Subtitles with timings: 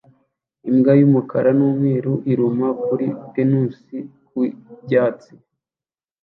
[0.69, 3.95] Imbwa y'umukara n'umweru iruma kuri pinusi
[4.27, 4.39] ku
[4.85, 5.31] byatsi